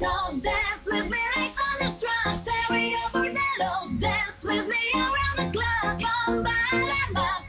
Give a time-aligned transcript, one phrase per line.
[0.00, 1.18] Dance with me.
[1.88, 2.98] Stereo
[3.98, 6.00] dance with me around the clock.
[6.00, 6.44] Come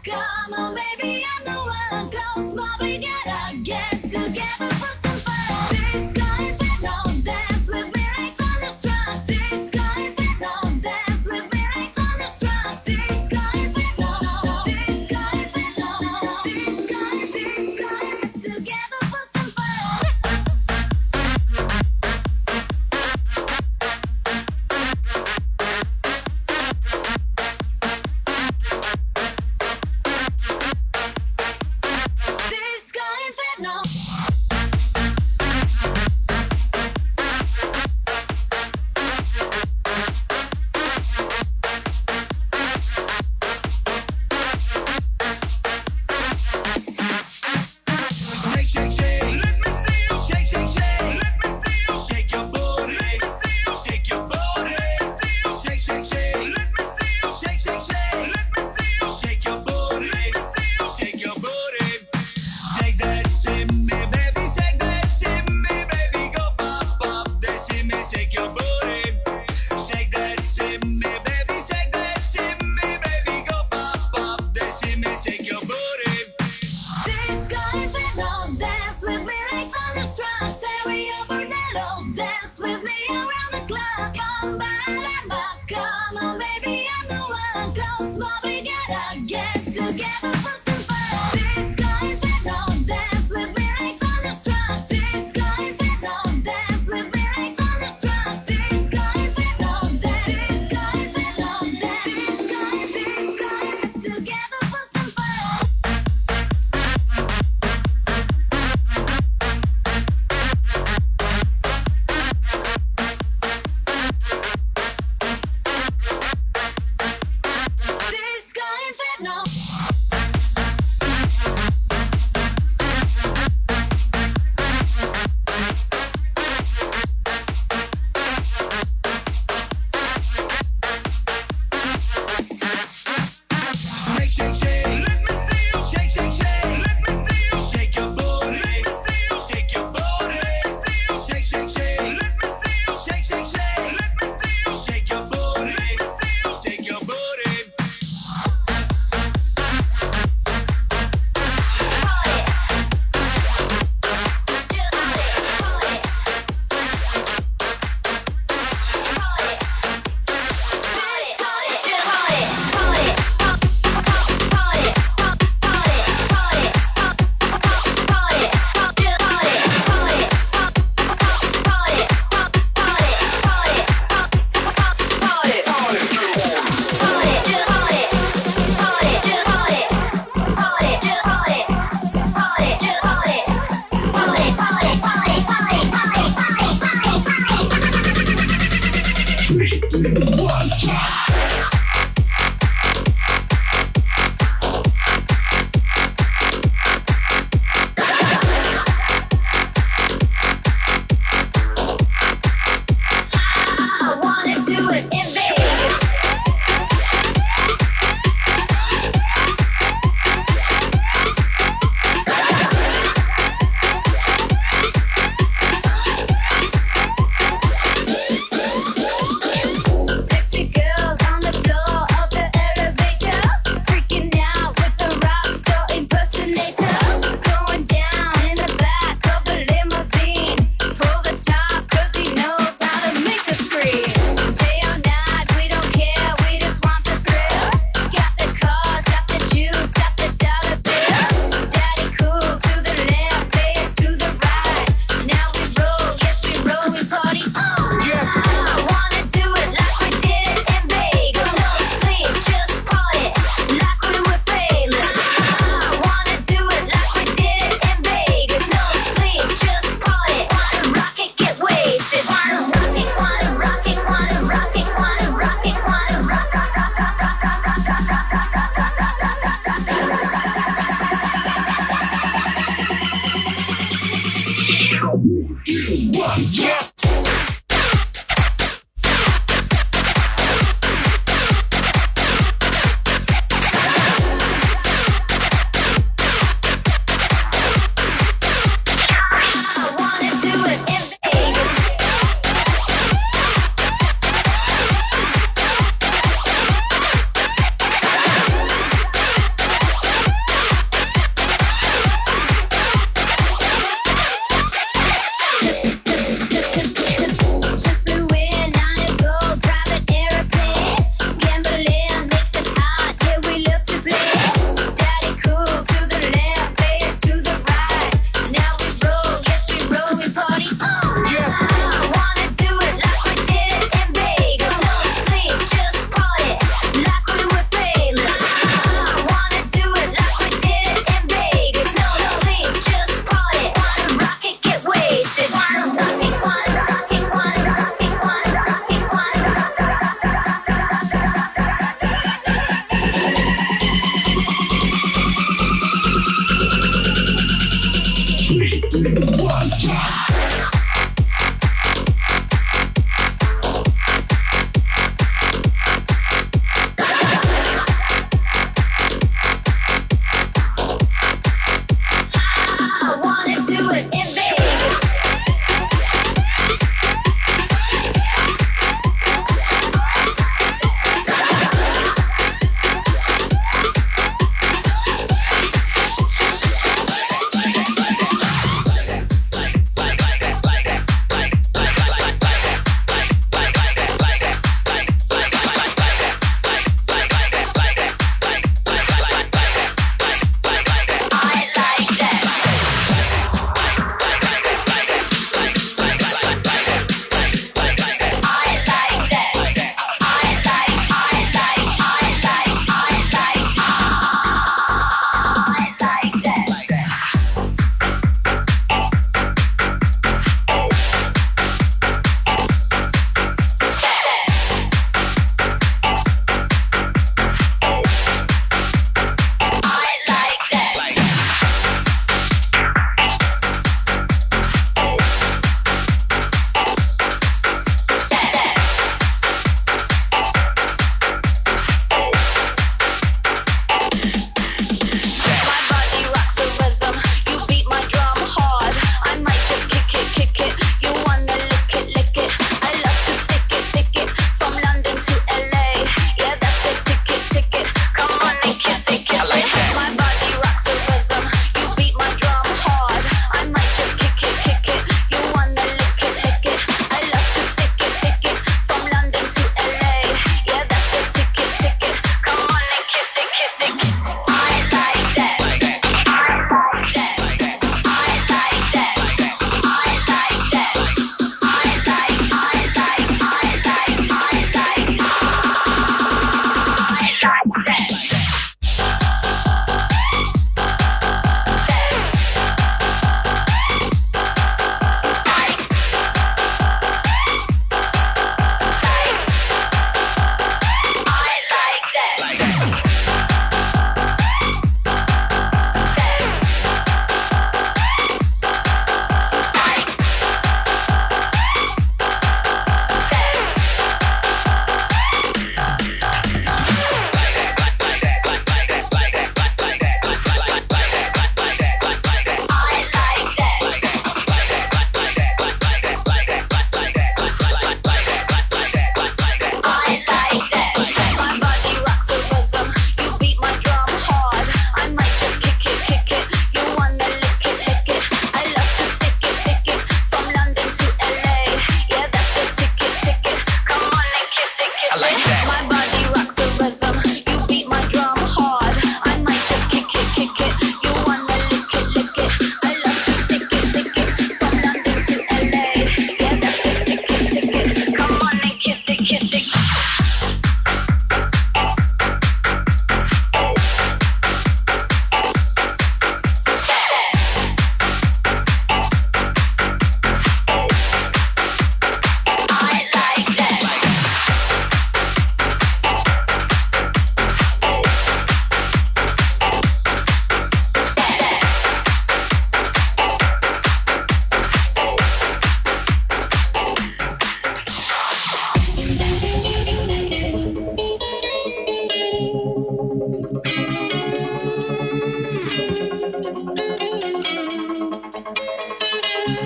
[0.03, 1.42] come on, baby, I'm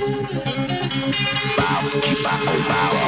[0.08, 1.84] Bow,
[2.24, 3.07] bow, bow.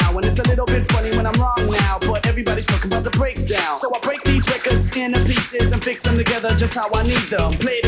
[0.00, 1.98] Now, and it's a little bit funny when I'm wrong now.
[2.00, 3.76] But everybody's talking about the breakdown.
[3.76, 7.26] So I break these records into pieces and fix them together just how I need
[7.30, 7.52] them.
[7.58, 7.83] Played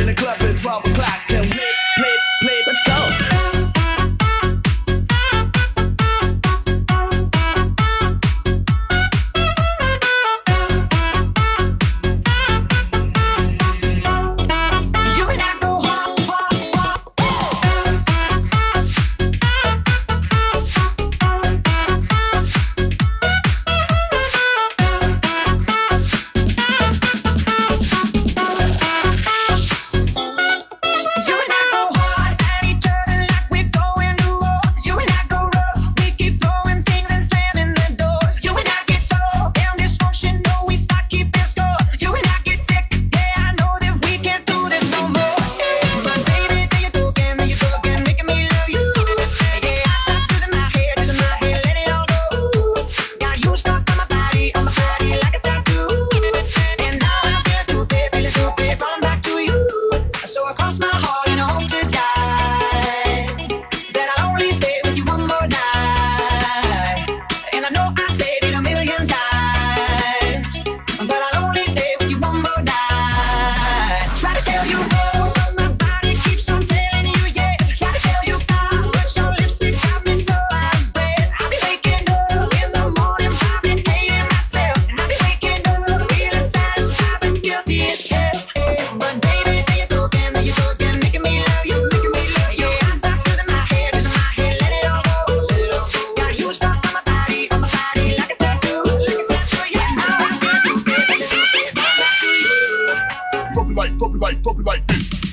[103.98, 105.25] drop it like, drop it like this.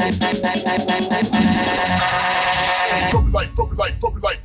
[0.00, 0.12] Drop
[3.26, 4.39] it like, drop it like, drop it like.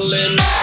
[0.00, 0.59] falling.